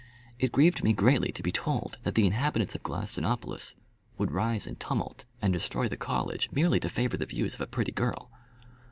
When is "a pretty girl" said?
7.61-8.27